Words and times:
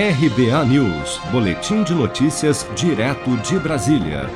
RBA 0.00 0.64
News, 0.66 1.20
Boletim 1.32 1.82
de 1.82 1.92
Notícias, 1.92 2.64
direto 2.76 3.36
de 3.38 3.58
Brasília. 3.58 4.30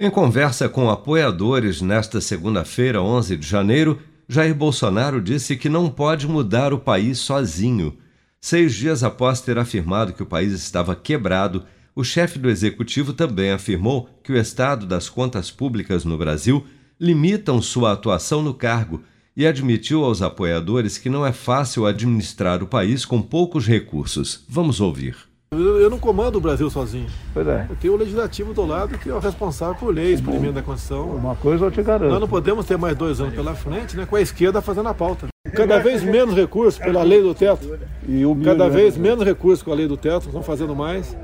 Em 0.00 0.10
conversa 0.10 0.66
com 0.66 0.88
apoiadores 0.88 1.82
nesta 1.82 2.22
segunda-feira, 2.22 3.02
11 3.02 3.36
de 3.36 3.46
janeiro, 3.46 4.00
Jair 4.26 4.54
Bolsonaro 4.54 5.20
disse 5.20 5.58
que 5.58 5.68
não 5.68 5.90
pode 5.90 6.26
mudar 6.26 6.72
o 6.72 6.78
país 6.78 7.18
sozinho. 7.18 7.98
Seis 8.40 8.74
dias 8.74 9.04
após 9.04 9.42
ter 9.42 9.58
afirmado 9.58 10.14
que 10.14 10.22
o 10.22 10.26
país 10.26 10.54
estava 10.54 10.96
quebrado, 10.96 11.66
o 11.94 12.02
chefe 12.02 12.38
do 12.38 12.48
executivo 12.48 13.12
também 13.12 13.50
afirmou 13.50 14.08
que 14.22 14.32
o 14.32 14.38
estado 14.38 14.86
das 14.86 15.10
contas 15.10 15.50
públicas 15.50 16.06
no 16.06 16.16
Brasil 16.16 16.66
limitam 16.98 17.60
sua 17.60 17.92
atuação 17.92 18.40
no 18.40 18.54
cargo 18.54 19.02
e 19.38 19.46
admitiu 19.46 20.04
aos 20.04 20.20
apoiadores 20.20 20.98
que 20.98 21.08
não 21.08 21.24
é 21.24 21.30
fácil 21.30 21.86
administrar 21.86 22.60
o 22.60 22.66
país 22.66 23.04
com 23.04 23.22
poucos 23.22 23.68
recursos. 23.68 24.44
Vamos 24.48 24.80
ouvir. 24.80 25.16
Eu, 25.52 25.88
não 25.88 25.98
comando 25.98 26.36
o 26.36 26.40
Brasil 26.40 26.68
sozinho. 26.68 27.06
Pois 27.32 27.46
é. 27.46 27.66
Eu 27.70 27.76
tenho 27.76 27.94
o 27.94 27.96
legislativo 27.96 28.52
do 28.52 28.66
lado 28.66 28.98
que 28.98 29.08
é 29.08 29.14
o 29.14 29.20
responsável 29.20 29.76
por 29.76 29.94
leis, 29.94 30.20
por 30.20 30.34
emenda 30.34 30.54
da 30.54 30.62
Constituição. 30.62 31.08
Uma 31.10 31.36
coisa 31.36 31.66
eu 31.66 31.70
te 31.70 31.80
garanto. 31.84 32.10
Nós 32.10 32.20
não 32.20 32.26
podemos 32.26 32.66
ter 32.66 32.76
mais 32.76 32.96
dois 32.96 33.20
anos 33.20 33.32
pela 33.32 33.54
frente 33.54 33.96
né, 33.96 34.04
com 34.04 34.16
a 34.16 34.20
esquerda 34.20 34.60
fazendo 34.60 34.88
a 34.88 34.94
pauta. 34.94 35.28
Cada 35.54 35.78
vez 35.78 36.02
menos 36.02 36.34
recursos 36.34 36.78
pela 36.78 37.04
lei 37.04 37.22
do 37.22 37.32
teto. 37.32 37.78
E 38.08 38.22
cada 38.44 38.68
vez 38.68 38.96
menos 38.96 39.24
recursos 39.24 39.62
com 39.62 39.70
a 39.70 39.74
lei 39.76 39.86
do 39.86 39.96
teto, 39.96 40.26
estão 40.26 40.42
fazendo 40.42 40.74
mais. 40.74 41.16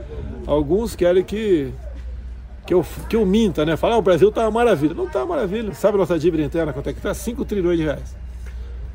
Alguns 0.47 0.95
querem 0.95 1.25
que 1.25 1.73
que 2.67 2.73
eu, 2.73 2.85
que 3.09 3.17
eu 3.17 3.27
minta, 3.27 3.65
né? 3.65 3.77
Falar, 3.77 3.97
ah, 3.97 3.99
o 3.99 4.03
Brasil 4.03 4.29
está 4.29 4.43
uma 4.43 4.51
maravilha. 4.51 4.95
Não 4.95 5.07
está 5.07 5.21
uma 5.21 5.35
maravilha. 5.37 5.75
Sabe 5.75 5.97
a 5.97 5.99
nossa 5.99 6.19
dívida 6.19 6.43
interna 6.43 6.73
quanto 6.73 6.89
é 6.89 6.93
que 6.93 6.99
está? 6.99 7.13
5 7.13 7.45
trilhões 7.45 7.79
de 7.79 7.85
reais. 7.85 8.17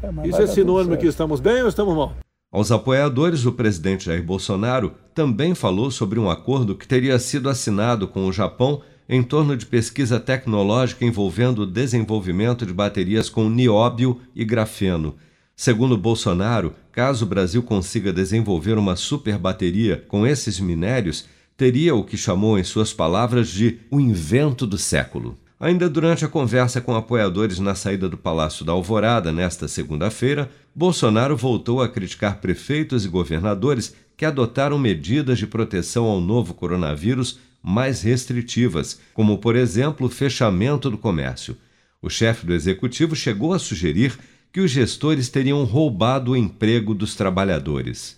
É, 0.02 0.28
Isso 0.28 0.42
é 0.42 0.48
sinônimo 0.48 0.98
que 0.98 1.06
estamos 1.06 1.40
bem 1.40 1.62
ou 1.62 1.70
estamos 1.70 1.96
mal? 1.96 2.16
Aos 2.52 2.72
apoiadores, 2.72 3.46
o 3.46 3.52
presidente 3.52 4.06
Jair 4.06 4.24
Bolsonaro 4.24 4.94
também 5.14 5.54
falou 5.54 5.92
sobre 5.92 6.20
um 6.20 6.30
acordo 6.30 6.76
que 6.76 6.88
teria 6.88 7.20
sido 7.20 7.48
assinado 7.48 8.08
com 8.08 8.26
o 8.26 8.34
Japão 8.34 8.82
em 9.08 9.22
torno 9.22 9.56
de 9.56 9.66
pesquisa 9.66 10.20
tecnológica 10.20 11.06
envolvendo 11.06 11.60
o 11.60 11.68
desenvolvimento 11.68 12.66
de 12.66 12.74
baterias 12.74 13.30
com 13.30 13.50
nióbio 13.50 14.20
e 14.36 14.44
grafeno. 14.44 15.16
Segundo 15.56 15.98
Bolsonaro, 15.98 16.74
caso 16.92 17.26
o 17.26 17.28
Brasil 17.28 17.62
consiga 17.62 18.14
desenvolver 18.14 18.78
uma 18.78 18.96
super 18.96 19.38
bateria 19.38 20.04
com 20.08 20.26
esses 20.26 20.60
minérios, 20.60 21.26
teria 21.60 21.94
o 21.94 22.06
que 22.06 22.16
chamou 22.16 22.58
em 22.58 22.64
suas 22.64 22.94
palavras 22.94 23.50
de 23.50 23.80
o 23.92 24.00
invento 24.00 24.66
do 24.66 24.78
século. 24.78 25.38
Ainda 25.60 25.90
durante 25.90 26.24
a 26.24 26.30
conversa 26.30 26.80
com 26.80 26.96
apoiadores 26.96 27.60
na 27.60 27.76
saída 27.76 28.08
do 28.08 28.18
Palácio 28.18 28.64
da 28.64 28.72
Alvorada 28.72 29.34
nesta 29.34 29.68
segunda-feira, 29.68 30.50
Bolsonaro 30.74 31.36
voltou 31.36 31.82
a 31.82 31.90
criticar 31.90 32.40
prefeitos 32.40 33.04
e 33.04 33.10
governadores 33.10 33.94
que 34.16 34.24
adotaram 34.24 34.80
medidas 34.80 35.38
de 35.38 35.46
proteção 35.46 36.06
ao 36.06 36.22
novo 36.22 36.54
coronavírus 36.54 37.40
mais 37.62 38.04
restritivas, 38.04 38.98
como, 39.14 39.38
por 39.38 39.58
exemplo, 39.58 40.08
o 40.08 40.10
fechamento 40.10 40.90
do 40.90 40.98
comércio. 40.98 41.58
O 42.02 42.10
chefe 42.10 42.46
do 42.46 42.54
executivo 42.54 43.18
chegou 43.18 43.52
a 43.52 43.60
sugerir 43.60 44.18
que 44.54 44.62
os 44.62 44.72
gestores 44.72 45.28
teriam 45.28 45.66
roubado 45.66 46.32
o 46.32 46.38
emprego 46.38 46.94
dos 46.94 47.16
trabalhadores. 47.16 48.18